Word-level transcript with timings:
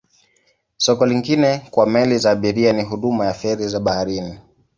Soko 0.77 1.05
lingine 1.05 1.61
kwa 1.71 1.85
meli 1.87 2.17
za 2.17 2.31
abiria 2.31 2.73
ni 2.73 2.83
huduma 2.83 3.25
ya 3.25 3.33
feri 3.33 3.67
za 3.69 3.79
baharini. 3.79 4.39